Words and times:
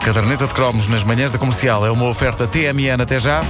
caderneta 0.00 0.46
de 0.46 0.54
cromos 0.54 0.86
nas 0.86 1.04
manhãs 1.04 1.30
da 1.30 1.38
comercial 1.38 1.86
é 1.86 1.90
uma 1.90 2.06
oferta 2.08 2.46
TMN 2.46 3.02
até 3.02 3.20
já, 3.20 3.42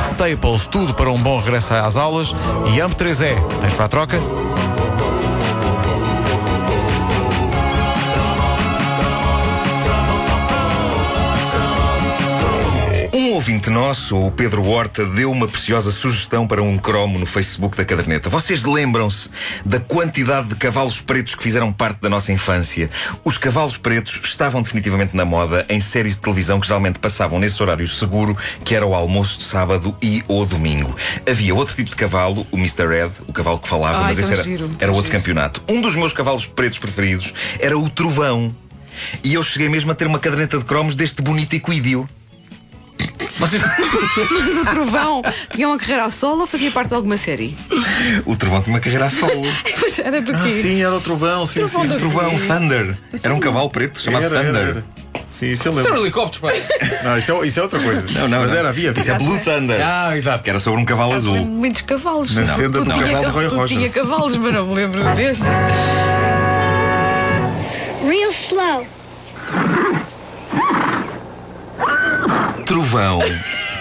Staples, 0.00 0.66
tudo 0.66 0.94
para 0.94 1.10
um 1.10 1.20
bom 1.20 1.38
regresso 1.40 1.74
às 1.74 1.96
aulas 1.96 2.34
e 2.74 2.78
AMP3E. 2.78 3.34
Tens 3.60 3.74
para 3.74 3.84
a 3.84 3.88
troca? 3.88 4.18
Nosso, 13.76 14.16
o 14.16 14.30
Pedro 14.30 14.66
Horta, 14.66 15.04
deu 15.04 15.30
uma 15.30 15.46
preciosa 15.46 15.92
sugestão 15.92 16.46
para 16.46 16.62
um 16.62 16.78
cromo 16.78 17.18
no 17.18 17.26
Facebook 17.26 17.76
da 17.76 17.84
caderneta. 17.84 18.30
Vocês 18.30 18.64
lembram-se 18.64 19.28
da 19.66 19.78
quantidade 19.78 20.48
de 20.48 20.54
cavalos 20.54 21.02
pretos 21.02 21.34
que 21.34 21.42
fizeram 21.42 21.70
parte 21.70 22.00
da 22.00 22.08
nossa 22.08 22.32
infância? 22.32 22.88
Os 23.22 23.36
cavalos 23.36 23.76
pretos 23.76 24.18
estavam 24.24 24.62
definitivamente 24.62 25.14
na 25.14 25.26
moda 25.26 25.66
em 25.68 25.78
séries 25.78 26.14
de 26.14 26.22
televisão 26.22 26.58
que 26.58 26.66
geralmente 26.66 26.98
passavam 26.98 27.38
nesse 27.38 27.62
horário 27.62 27.86
seguro, 27.86 28.34
que 28.64 28.74
era 28.74 28.86
o 28.86 28.94
almoço 28.94 29.40
de 29.40 29.44
sábado 29.44 29.94
e 30.00 30.24
ou 30.26 30.46
domingo. 30.46 30.96
Havia 31.30 31.54
outro 31.54 31.76
tipo 31.76 31.90
de 31.90 31.96
cavalo, 31.96 32.46
o 32.50 32.56
Mr. 32.56 32.86
Red, 32.86 33.10
o 33.28 33.32
cavalo 33.32 33.58
que 33.58 33.68
falava, 33.68 33.98
Ai, 33.98 34.04
mas 34.04 34.18
esse 34.18 34.32
era, 34.32 34.42
giro, 34.42 34.70
era 34.78 34.90
outro 34.90 35.08
giro. 35.08 35.18
campeonato. 35.18 35.62
Um 35.68 35.82
dos 35.82 35.94
meus 35.94 36.14
cavalos 36.14 36.46
pretos 36.46 36.78
preferidos 36.78 37.34
era 37.60 37.76
o 37.76 37.90
Trovão. 37.90 38.56
E 39.22 39.34
eu 39.34 39.42
cheguei 39.42 39.68
mesmo 39.68 39.92
a 39.92 39.94
ter 39.94 40.06
uma 40.06 40.18
caderneta 40.18 40.56
de 40.56 40.64
cromos 40.64 40.96
deste 40.96 41.20
bonito 41.20 41.52
equídeo. 41.52 42.08
Vocês... 43.38 43.62
Mas 43.62 44.58
o 44.58 44.64
Trovão 44.64 45.22
tinha 45.50 45.68
uma 45.68 45.76
carreira 45.78 46.04
ao 46.04 46.10
solo 46.10 46.40
ou 46.42 46.46
fazia 46.46 46.70
parte 46.70 46.88
de 46.88 46.94
alguma 46.94 47.16
série? 47.16 47.56
O 48.24 48.34
Trovão 48.36 48.62
tinha 48.62 48.74
uma 48.74 48.80
carreira 48.80 49.06
a 49.06 49.10
solo. 49.10 49.42
Pois 49.78 49.98
era 49.98 50.20
do 50.22 50.34
Ah, 50.34 50.40
quê? 50.42 50.50
sim, 50.50 50.82
era 50.82 50.94
o 50.94 51.00
trovão, 51.00 51.44
sim, 51.46 51.60
Trovão 51.60 51.88
sim. 51.88 51.98
Trovão 51.98 52.38
Thunder. 52.38 52.96
Era 53.22 53.34
um 53.34 53.38
cavalo 53.40 53.68
preto 53.70 54.00
chamado 54.00 54.24
Era, 54.24 54.36
era, 54.38 54.44
Thunder. 54.46 54.68
era. 54.68 54.84
Sim, 55.28 55.50
isso 55.50 55.68
eu 55.68 55.72
Isso 55.72 55.80
era 55.80 55.88
um 55.88 55.92
lembro. 55.92 56.00
helicóptero, 56.04 56.42
pá. 56.42 56.52
Não, 57.04 57.18
isso 57.18 57.32
é, 57.32 57.46
isso 57.46 57.60
é 57.60 57.62
outra 57.62 57.78
coisa. 57.78 58.06
Não, 58.12 58.26
não, 58.28 58.40
Mas 58.40 58.50
não. 58.52 58.58
era, 58.58 58.68
havia. 58.70 58.94
Isso 58.96 59.10
é 59.10 59.18
Blue 59.18 59.38
Thunder. 59.40 59.80
Ah, 59.84 60.16
exato. 60.16 60.42
Que 60.44 60.50
era 60.50 60.58
sobre 60.60 60.80
um 60.80 60.84
cavalo 60.84 61.12
azul. 61.12 61.36
Muitos 61.44 61.82
cavalos. 61.82 62.34
Na 62.34 62.46
senda 62.46 62.80
do 62.82 62.86
cavalo 62.90 63.20
de 63.20 63.26
Roy 63.26 63.48
tudo 63.48 63.66
tinha 63.66 63.80
Rogers. 63.80 63.94
cavalos, 63.94 64.36
mas 64.36 64.54
não 64.54 64.66
me 64.66 64.74
lembro 64.74 65.02
desse. 65.14 65.42
Real 68.08 68.30
slow. 68.32 68.86
Trovão. 72.66 73.20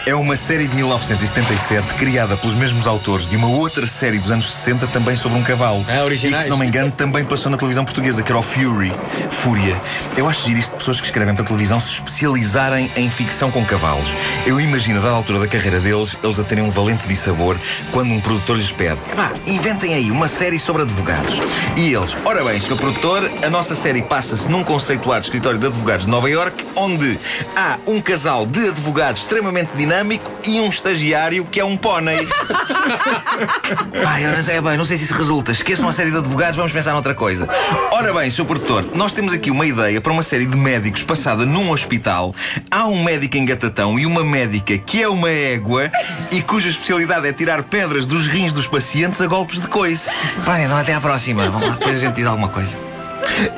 É 0.08 0.14
uma 0.14 0.38
série 0.38 0.68
de 0.68 0.76
1977 0.76 1.96
criada 1.96 2.38
pelos 2.38 2.56
mesmos 2.56 2.86
autores 2.86 3.28
de 3.28 3.36
uma 3.36 3.48
outra 3.48 3.88
série 3.88 4.20
dos 4.20 4.30
anos 4.30 4.54
60 4.54 4.86
também 4.86 5.16
sobre 5.16 5.40
um 5.40 5.44
cavalo. 5.44 5.84
Ah, 5.90 6.04
originais. 6.04 6.36
E 6.36 6.38
que, 6.38 6.44
se 6.44 6.50
não 6.52 6.58
me 6.58 6.68
engano, 6.68 6.92
também 6.92 7.26
passou 7.26 7.52
na 7.52 7.58
televisão 7.58 7.84
portuguesa, 7.84 8.22
que 8.22 8.32
era 8.32 8.38
o 8.38 8.44
Fury. 8.44 8.94
Fúria. 9.32 9.82
Eu 10.16 10.30
acho 10.30 10.46
giro 10.46 10.60
isto 10.60 10.74
de 10.74 10.78
pessoas 10.78 11.02
que 11.02 11.08
escrevem 11.08 11.34
para 11.34 11.44
televisão 11.44 11.80
se 11.80 11.92
especializarem 11.94 12.92
em 12.96 13.10
ficção 13.10 13.50
com 13.50 13.66
cavalos. 13.66 14.08
Eu 14.46 14.62
imagino, 14.62 15.00
a 15.00 15.02
dada 15.02 15.16
altura 15.16 15.40
da 15.40 15.48
carreira 15.48 15.80
deles, 15.80 16.16
eles 16.24 16.40
a 16.40 16.44
terem 16.44 16.64
um 16.64 16.70
valente 16.70 17.08
dissabor 17.08 17.58
quando 17.92 18.12
um 18.12 18.22
produtor 18.22 18.58
lhes 18.58 18.72
pede: 18.72 19.00
"Epá, 19.12 19.34
inventem 19.48 19.96
aí 19.96 20.12
uma 20.12 20.28
série 20.28 20.60
sobre 20.60 20.84
advogados. 20.84 21.40
E 21.76 21.96
eles, 21.96 22.16
ora 22.24 22.44
bem, 22.44 22.62
Sr. 22.62 22.76
Produtor, 22.76 23.32
a 23.44 23.50
nossa 23.50 23.74
série 23.74 24.04
passa-se 24.04 24.52
num 24.52 24.64
conceituado 24.64 25.26
escritório 25.26 25.58
de 25.58 25.66
advogados 25.66 26.06
de 26.06 26.12
Nova 26.12 26.30
York, 26.30 26.64
onde 26.76 27.20
há 27.56 27.80
um 27.88 28.00
casal 28.00 28.46
de 28.46 28.70
advogados 28.70 29.22
extremamente 29.22 29.72
dinâmico 29.96 30.30
e 30.46 30.60
um 30.60 30.68
estagiário 30.68 31.46
que 31.46 31.60
é 31.60 31.66
um 31.66 31.78
pônei. 31.78 32.28
Pai, 34.04 34.28
ora, 34.28 34.52
é 34.52 34.62
bem, 34.62 34.78
não 34.78 34.86
sei 34.86 34.98
se 34.98 35.06
isso 35.06 35.14
resulta. 35.14 35.52
Esqueçam 35.52 35.88
a 35.88 35.94
série 35.94 36.12
de 36.12 36.18
advogados, 36.18 36.58
vamos 36.58 36.72
pensar 36.72 36.94
noutra 36.94 37.14
coisa. 37.14 37.48
Ora 37.92 38.14
bem, 38.14 38.30
Sr. 38.30 38.46
Produtor, 38.46 38.86
nós 38.94 39.14
temos 39.14 39.32
aqui 39.32 39.50
uma 39.50 39.66
ideia 39.66 40.02
para 40.02 40.12
uma 40.12 40.24
série 40.24 40.46
de 40.46 40.58
médicos 40.58 41.04
passada 41.04 41.46
num 41.46 41.72
hospital. 41.72 42.36
Há 42.70 42.86
um 42.88 43.04
médico 43.04 43.38
em 43.38 43.46
Gatatão 43.46 43.98
e 43.98 44.06
uma 44.06 44.24
médica 44.24 44.78
que 44.78 45.02
é 45.02 45.08
uma 45.08 45.30
égua 45.30 45.90
e 46.32 46.42
cuja 46.42 46.68
especialidade 46.68 47.28
é 47.28 47.34
tirar 47.34 47.64
pedras 47.64 48.06
dos 48.06 48.28
rins 48.28 48.52
dos 48.52 48.68
pacientes 48.68 49.22
a 49.22 49.28
golpes 49.28 49.62
de 49.62 49.68
coice. 49.68 50.10
Pronto, 50.44 50.60
então 50.60 50.78
até 50.78 50.94
à 50.94 51.02
próxima. 51.02 51.50
Vamos 51.50 51.68
lá, 51.68 51.76
depois 51.76 51.98
a 51.98 52.00
gente 52.00 52.16
diz 52.16 52.26
alguma 52.26 52.50
coisa. 52.50 52.95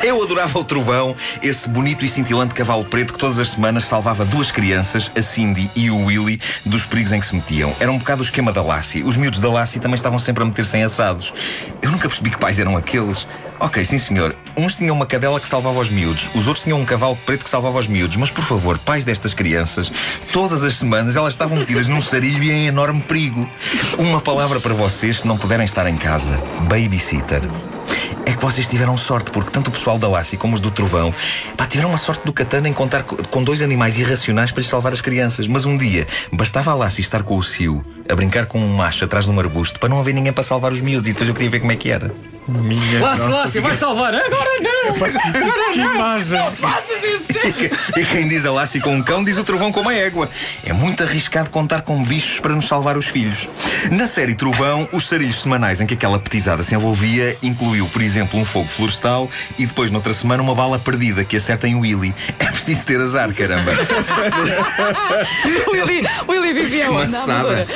Eu 0.03 0.21
adorava 0.21 0.57
o 0.59 0.63
Trovão, 0.63 1.15
esse 1.41 1.69
bonito 1.69 2.05
e 2.05 2.09
cintilante 2.09 2.53
cavalo 2.53 2.85
preto 2.85 3.13
que 3.13 3.19
todas 3.19 3.39
as 3.39 3.49
semanas 3.49 3.85
salvava 3.85 4.25
duas 4.25 4.51
crianças, 4.51 5.11
a 5.15 5.21
Cindy 5.21 5.69
e 5.75 5.89
o 5.89 6.05
Willy, 6.05 6.39
dos 6.65 6.85
perigos 6.85 7.11
em 7.11 7.19
que 7.19 7.25
se 7.25 7.35
metiam. 7.35 7.75
Era 7.79 7.91
um 7.91 7.97
bocado 7.97 8.21
o 8.21 8.25
esquema 8.25 8.51
da 8.51 8.61
Lassie. 8.61 9.03
Os 9.03 9.17
miúdos 9.17 9.39
da 9.39 9.49
Lassie 9.49 9.79
também 9.79 9.95
estavam 9.95 10.19
sempre 10.19 10.43
a 10.43 10.45
meter-se 10.45 10.77
em 10.77 10.83
assados. 10.83 11.33
Eu 11.81 11.91
nunca 11.91 12.07
percebi 12.07 12.29
que 12.29 12.37
pais 12.37 12.59
eram 12.59 12.77
aqueles. 12.77 13.27
Ok, 13.59 13.83
sim 13.85 13.97
senhor. 13.97 14.35
Uns 14.55 14.75
tinham 14.75 14.95
uma 14.95 15.05
cadela 15.05 15.39
que 15.39 15.47
salvava 15.47 15.79
os 15.79 15.89
miúdos, 15.89 16.29
os 16.35 16.47
outros 16.47 16.63
tinham 16.63 16.79
um 16.79 16.85
cavalo 16.85 17.17
preto 17.25 17.43
que 17.43 17.49
salvava 17.49 17.79
os 17.79 17.87
miúdos. 17.87 18.17
Mas 18.17 18.29
por 18.29 18.43
favor, 18.43 18.77
pais 18.77 19.03
destas 19.03 19.33
crianças, 19.33 19.91
todas 20.31 20.63
as 20.63 20.75
semanas 20.75 21.15
elas 21.15 21.33
estavam 21.33 21.57
metidas 21.57 21.87
num 21.87 22.01
sarilho 22.01 22.43
e 22.43 22.51
em 22.51 22.67
enorme 22.67 23.01
perigo. 23.01 23.49
Uma 23.97 24.21
palavra 24.21 24.59
para 24.59 24.73
vocês 24.73 25.21
se 25.21 25.27
não 25.27 25.37
puderem 25.37 25.65
estar 25.65 25.87
em 25.87 25.97
casa: 25.97 26.37
babysitter. 26.67 27.41
É 28.27 28.33
que 28.33 28.41
vocês 28.43 28.67
tiveram 28.67 28.97
sorte, 28.97 29.31
porque 29.31 29.51
tanto 29.51 29.69
o 29.69 29.71
pessoal 29.71 29.97
da 29.97 30.07
Lassie 30.07 30.37
como 30.37 30.53
os 30.53 30.59
do 30.59 30.69
Trovão 30.69 31.13
pá, 31.55 31.65
tiveram 31.65 31.87
uma 31.89 31.97
sorte 31.97 32.25
do 32.25 32.33
Catano 32.33 32.67
em 32.67 32.73
contar 32.73 33.03
co- 33.03 33.15
com 33.29 33.41
dois 33.41 33.61
animais 33.61 33.97
irracionais 33.97 34.51
para 34.51 34.59
lhes 34.59 34.69
salvar 34.69 34.91
as 34.91 34.99
crianças. 34.99 35.47
Mas 35.47 35.65
um 35.65 35.77
dia 35.77 36.05
bastava 36.31 36.71
a 36.71 36.75
Lassie 36.75 37.01
estar 37.01 37.23
com 37.23 37.37
o 37.37 37.43
Cio 37.43 37.85
a 38.09 38.13
brincar 38.15 38.45
com 38.45 38.59
um 38.59 38.75
macho 38.75 39.05
atrás 39.05 39.23
de 39.25 39.31
um 39.31 39.39
arbusto 39.39 39.79
para 39.79 39.87
não 39.87 39.97
haver 39.99 40.13
ninguém 40.13 40.33
para 40.33 40.43
salvar 40.43 40.73
os 40.73 40.81
miúdos 40.81 41.07
e 41.07 41.13
depois 41.13 41.29
eu 41.29 41.33
queria 41.33 41.49
ver 41.49 41.61
como 41.61 41.71
é 41.71 41.75
que 41.77 41.89
era. 41.89 42.13
Minha 42.47 42.99
nossa 42.99 43.27
Lácio, 43.27 43.61
vai 43.61 43.75
salvar. 43.75 44.15
Agora 44.15 44.49
não! 44.61 44.93
Que 45.73 45.79
imagem! 45.79 46.39
E, 47.43 47.51
que- 47.53 47.71
e 47.99 48.05
quem 48.05 48.27
diz 48.27 48.45
a 48.45 48.51
Lassie 48.51 48.79
com 48.79 48.95
um 48.95 49.03
cão 49.03 49.23
diz 49.23 49.37
o 49.37 49.43
Trovão 49.43 49.71
com 49.71 49.81
uma 49.81 49.93
égua. 49.93 50.29
É 50.65 50.71
muito 50.71 51.03
arriscado 51.03 51.49
contar 51.49 51.81
com 51.81 52.01
bichos 52.03 52.39
para 52.39 52.55
nos 52.55 52.65
salvar 52.67 52.97
os 52.97 53.05
filhos. 53.07 53.47
Na 53.91 54.07
série 54.07 54.33
Trovão, 54.33 54.87
os 54.93 55.07
sarilhos 55.07 55.41
semanais 55.41 55.81
em 55.81 55.85
que 55.85 55.93
aquela 55.93 56.17
petizada 56.19 56.63
se 56.63 56.73
envolvia 56.73 57.37
incluiu, 57.43 57.87
por 57.89 58.01
exemplo, 58.01 58.39
um 58.39 58.45
fogo 58.45 58.69
florestal 58.69 59.29
e 59.57 59.65
depois, 59.65 59.91
noutra 59.91 60.13
semana, 60.13 60.41
uma 60.41 60.55
bala 60.55 60.79
perdida 60.79 61.25
que 61.25 61.35
acerta 61.35 61.67
em 61.67 61.75
Willy. 61.75 62.15
É 62.39 62.45
preciso 62.45 62.85
ter 62.85 62.99
azar, 63.01 63.33
caramba. 63.33 63.71
Willy, 65.71 66.07
Willy 66.27 66.53
vivia 66.53 66.89
onde? 66.91 67.13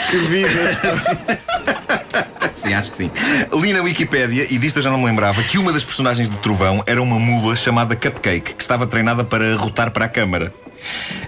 Que 0.09 0.17
vida! 0.17 1.41
Sim, 2.51 2.73
acho 2.73 2.91
que 2.91 2.97
sim. 2.97 3.11
Li 3.53 3.71
na 3.71 3.81
Wikipédia, 3.81 4.45
e 4.49 4.57
disto 4.57 4.77
eu 4.77 4.83
já 4.83 4.89
não 4.89 4.97
me 4.97 5.05
lembrava, 5.05 5.41
que 5.41 5.57
uma 5.57 5.71
das 5.71 5.83
personagens 5.83 6.29
de 6.29 6.37
Trovão 6.39 6.83
era 6.85 7.01
uma 7.01 7.17
mula 7.17 7.55
chamada 7.55 7.95
Cupcake, 7.95 8.53
que 8.55 8.61
estava 8.61 8.85
treinada 8.85 9.23
para 9.23 9.55
rotar 9.55 9.89
para 9.91 10.03
a 10.05 10.09
câmara. 10.09 10.53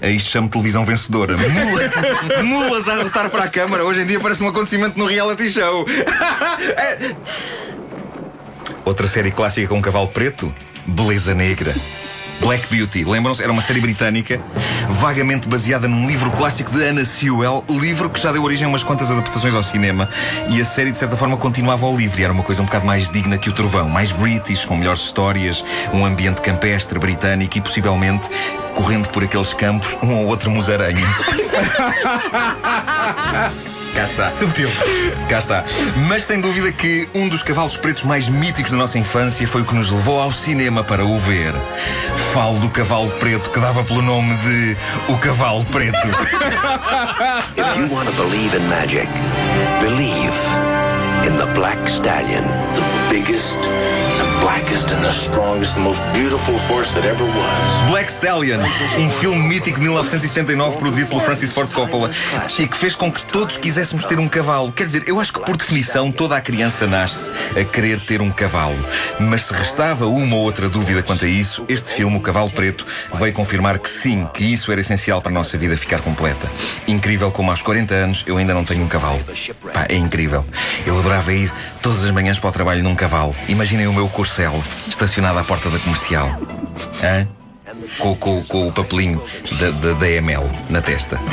A 0.02 0.08
isto 0.08 0.30
chamo 0.32 0.50
televisão 0.50 0.84
vencedora. 0.84 1.38
Mula- 1.38 2.44
mulas 2.44 2.90
a 2.90 2.96
rotar 3.04 3.30
para 3.30 3.46
a 3.46 3.48
câmara. 3.48 3.86
Hoje 3.86 4.02
em 4.02 4.06
dia 4.06 4.20
parece 4.20 4.44
um 4.44 4.48
acontecimento 4.50 5.00
no 5.00 5.06
reality 5.06 5.48
show. 5.50 5.86
É. 6.78 7.16
Outra 8.84 9.08
série 9.08 9.32
clássica 9.32 9.68
com 9.68 9.78
um 9.78 9.82
cavalo 9.82 10.10
preto? 10.10 10.54
Beleza 10.86 11.34
Negra. 11.34 11.74
Black 12.44 12.68
Beauty, 12.70 13.06
lembram-se? 13.06 13.42
Era 13.42 13.52
uma 13.52 13.62
série 13.62 13.80
britânica 13.80 14.40
vagamente 14.90 15.48
baseada 15.48 15.88
num 15.88 16.06
livro 16.06 16.30
clássico 16.32 16.72
de 16.72 16.84
Anna 16.84 17.06
Sewell, 17.06 17.64
livro 17.70 18.10
que 18.10 18.20
já 18.20 18.32
deu 18.32 18.44
origem 18.44 18.66
a 18.66 18.70
umas 18.70 18.84
quantas 18.84 19.10
adaptações 19.10 19.56
ao 19.56 19.64
cinema. 19.64 20.10
E 20.50 20.62
a 20.62 20.66
série, 20.66 20.92
de 20.92 20.98
certa 20.98 21.16
forma, 21.16 21.38
continuava 21.38 21.86
ao 21.86 21.96
livre. 21.96 22.24
Era 22.24 22.34
uma 22.34 22.44
coisa 22.44 22.62
um 22.62 22.66
bocado 22.66 22.86
mais 22.86 23.10
digna 23.10 23.38
que 23.38 23.50
o 23.50 23.54
Trovão, 23.54 23.88
mais 23.88 24.12
british, 24.12 24.66
com 24.66 24.76
melhores 24.76 25.02
histórias, 25.02 25.64
um 25.94 26.06
ambiente 26.06 26.42
campestre 26.42 27.00
britânico 27.00 27.58
e 27.58 27.62
possivelmente 27.62 28.28
correndo 28.76 29.08
por 29.10 29.24
aqueles 29.24 29.54
campos 29.54 29.98
um 30.04 30.14
ou 30.16 30.26
outro 30.26 30.52
musaranho. 30.52 31.06
Cá 33.94 34.06
está. 34.06 34.30
Subtil. 34.30 34.70
Cá 35.30 35.38
está. 35.38 35.64
Mas 36.08 36.24
sem 36.24 36.42
dúvida 36.42 36.72
que 36.72 37.08
um 37.14 37.30
dos 37.30 37.44
cavalos 37.44 37.78
pretos 37.78 38.04
mais 38.04 38.28
míticos 38.28 38.72
da 38.72 38.78
nossa 38.78 38.98
infância 38.98 39.48
foi 39.48 39.62
o 39.62 39.66
que 39.66 39.76
nos 39.76 39.92
levou 39.92 40.20
ao 40.20 40.32
cinema 40.32 40.84
para 40.84 41.06
o 41.06 41.18
ver. 41.20 41.54
Falo 42.34 42.60
do 42.60 42.70
cavalo 42.72 43.12
preto 43.20 43.52
que 43.52 43.60
dava 43.60 43.84
pelo 43.84 44.02
nome 44.02 44.36
de 44.38 44.76
O 45.08 45.18
Cavalo 45.20 45.64
Preto. 45.66 45.96
If 47.56 47.78
you 47.78 47.96
want 47.96 48.10
to 48.10 48.16
believe 48.16 48.56
in 48.56 48.68
magic, 48.70 49.08
believe 49.80 50.83
in 51.26 51.36
the 51.36 51.48
Black 51.54 51.88
Stallion. 51.90 52.44
the 52.76 53.04
biggest, 53.10 53.54
the 54.18 54.40
blackest, 54.42 54.92
and 54.92 55.04
the 55.04 55.12
strongest, 55.12 55.76
the 55.76 55.82
most 55.82 56.02
beautiful 56.14 56.58
horse 56.68 56.94
that 56.96 57.06
ever 57.06 57.24
was. 57.24 57.92
Black 57.92 58.10
Stallion, 58.10 58.60
um 58.98 59.10
filme 59.10 59.48
mítico 59.48 59.78
de 59.78 59.84
1979 59.84 60.78
produzido 60.78 61.10
pelo 61.10 61.22
Francis 61.22 61.54
Ford 61.54 61.72
Coppola 61.72 62.10
e 62.58 62.68
que 62.68 62.76
fez 62.76 62.96
com 62.96 63.12
que 63.12 63.24
todos 63.26 63.58
quiséssemos 63.58 64.06
ter 64.06 64.20
um 64.20 64.28
cavalo. 64.28 64.72
Quer 64.72 64.88
dizer, 64.88 65.04
eu 65.08 65.20
acho 65.20 65.32
que 65.32 65.40
por 65.42 65.56
definição 65.56 66.12
toda 66.12 66.36
a 66.36 66.42
criança 66.42 66.88
nasce 66.88 67.32
a 67.60 67.64
querer 67.64 68.00
ter 68.06 68.22
um 68.22 68.32
cavalo. 68.32 68.78
Mas 69.20 69.44
se 69.44 69.54
restava 69.54 70.08
uma 70.08 70.36
ou 70.36 70.44
outra 70.44 70.68
dúvida 70.68 71.04
quanto 71.04 71.26
a 71.26 71.28
isso, 71.28 71.64
este 71.68 71.94
filme, 71.94 72.18
O 72.18 72.22
Cavalo 72.22 72.50
Preto, 72.50 72.86
veio 73.14 73.34
confirmar 73.34 73.78
que 73.80 73.90
sim, 73.90 74.28
que 74.34 74.44
isso 74.44 74.72
era 74.72 74.82
essencial 74.82 75.22
para 75.22 75.32
a 75.32 75.34
nossa 75.34 75.58
vida 75.58 75.78
ficar 75.78 76.02
completa. 76.02 76.52
Incrível 76.88 77.32
como 77.32 77.52
aos 77.52 77.62
40 77.62 77.94
anos 77.94 78.24
eu 78.26 78.38
ainda 78.38 78.54
não 78.54 78.64
tenho 78.66 78.84
um 78.84 78.88
cavalo. 78.88 79.20
Pá, 79.74 79.86
é 79.90 79.96
incrível. 79.96 80.44
Eu 80.86 80.96
adorava 81.14 81.34
ir 81.34 81.52
todas 81.82 82.04
as 82.04 82.12
manhãs 82.12 82.40
para 82.40 82.50
o 82.50 82.54
trabalho 82.54 82.84
num 82.84 82.96
cavalo. 82.96 83.36
Imaginem 83.48 83.88
o 83.88 83.94
meu 83.94 84.10
corcel 84.10 84.64
estacionado 84.88 85.38
à 85.38 85.44
porta 85.44 85.70
da 85.70 85.78
comercial. 85.80 86.40
Hã? 87.04 87.28
com, 87.98 88.16
com- 88.16 88.44
com 88.44 88.68
o 88.68 88.72
papelinho 88.72 89.22
da, 89.60 89.94
da, 89.94 90.10
ML 90.10 90.46
na 90.70 90.82
testa. 90.82 91.20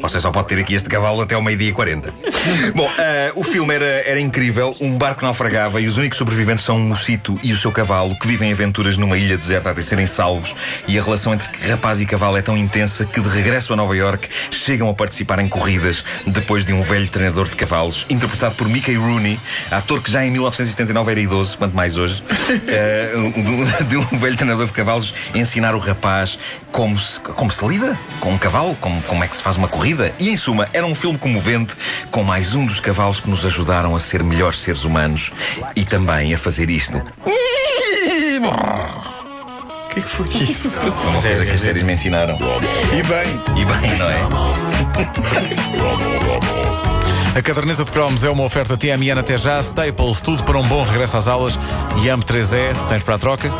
Você 0.00 0.20
só 0.20 0.30
pode 0.30 0.48
ter 0.48 0.60
aqui 0.60 0.74
este 0.74 0.88
cavalo 0.88 1.20
até 1.20 1.34
ao 1.34 1.42
meio-dia 1.42 1.70
e 1.70 1.72
40. 1.72 2.12
Bom, 2.74 2.90
eh, 2.98 3.32
o 3.34 3.42
filme 3.42 3.74
era, 3.74 3.84
era 3.84 4.20
incrível. 4.20 4.76
Um 4.80 4.96
barco 4.96 5.24
naufragava 5.24 5.80
e 5.80 5.86
os 5.86 5.96
únicos 5.96 6.18
sobreviventes 6.18 6.64
são 6.64 6.76
um 6.76 6.88
mocito 6.88 7.38
e 7.42 7.52
o 7.52 7.56
seu 7.56 7.72
cavalo, 7.72 8.16
que 8.18 8.26
vivem 8.26 8.52
aventuras 8.52 8.96
numa 8.96 9.16
ilha 9.16 9.36
deserta 9.36 9.70
até 9.70 9.80
serem 9.80 10.06
salvos. 10.06 10.54
E 10.86 10.98
a 10.98 11.02
relação 11.02 11.34
entre 11.34 11.48
rapaz 11.68 12.00
e 12.00 12.06
cavalo 12.06 12.36
é 12.36 12.42
tão 12.42 12.56
intensa 12.56 13.04
que, 13.04 13.20
de 13.20 13.28
regresso 13.28 13.72
a 13.72 13.76
Nova 13.76 13.96
York, 13.96 14.28
chegam 14.50 14.88
a 14.88 14.94
participar 14.94 15.38
em 15.38 15.48
corridas 15.48 16.04
depois 16.26 16.64
de 16.64 16.72
um 16.72 16.82
velho 16.82 17.08
treinador 17.08 17.48
de 17.48 17.56
cavalos, 17.56 18.06
interpretado 18.08 18.54
por 18.54 18.68
Mickey 18.68 18.94
Rooney, 18.94 19.38
ator 19.70 20.02
que 20.02 20.10
já 20.10 20.24
em 20.24 20.30
1979 20.30 21.10
era 21.10 21.20
idoso, 21.20 21.58
quanto 21.58 21.74
mais 21.74 21.96
hoje, 21.96 22.22
um- 23.16 23.86
de 23.86 23.96
um 23.96 24.18
velho 24.18 24.36
treinador 24.36 24.66
de 24.66 24.72
cavalos 24.72 25.14
ensinar 25.34 25.74
o 25.74 25.78
rapaz 25.78 26.38
como 26.70 26.98
se, 26.98 27.18
como 27.20 27.50
se 27.50 27.66
lida 27.66 27.98
com 28.20 28.32
um 28.32 28.38
cavalo, 28.38 28.76
como, 28.80 29.00
como 29.02 29.24
é 29.24 29.28
que 29.28 29.36
se 29.36 29.42
faz 29.42 29.56
uma 29.56 29.68
corrida. 29.68 30.12
E 30.18 30.28
em 30.28 30.36
suma, 30.36 30.68
era 30.72 30.84
um 30.84 30.94
filme 30.94 31.18
comovente 31.18 31.74
com 32.10 32.22
mais 32.36 32.54
um 32.54 32.66
dos 32.66 32.80
cavalos 32.80 33.18
que 33.18 33.30
nos 33.30 33.46
ajudaram 33.46 33.96
a 33.96 33.98
ser 33.98 34.22
melhores 34.22 34.58
seres 34.58 34.84
humanos 34.84 35.32
e 35.74 35.86
também 35.86 36.34
a 36.34 36.38
fazer 36.38 36.68
isto. 36.68 36.98
O 36.98 37.30
que 39.88 40.00
é 40.00 40.02
que 40.02 40.08
foi 40.10 40.28
isso? 40.28 40.68
Foi 40.68 40.90
uma 40.90 41.22
coisa 41.22 41.46
que 41.46 41.52
as 41.52 41.60
séries 41.62 41.82
me 41.82 41.94
ensinaram. 41.94 42.36
E 42.92 43.02
bem. 43.04 43.40
E 43.58 43.64
bem, 43.64 43.96
não 43.96 44.10
é? 44.10 44.20
A 47.38 47.40
caderneta 47.40 47.86
de 47.86 47.92
cromos 47.92 48.22
é 48.22 48.28
uma 48.28 48.44
oferta 48.44 48.76
TMN 48.76 49.18
até 49.18 49.38
já, 49.38 49.58
Staples, 49.60 50.20
tudo 50.20 50.42
para 50.42 50.58
um 50.58 50.68
bom 50.68 50.82
regresso 50.84 51.16
às 51.16 51.26
aulas 51.26 51.58
e 52.02 52.08
AMP3E, 52.08 52.74
tens 52.90 53.02
para 53.02 53.14
a 53.14 53.18
troca? 53.18 53.50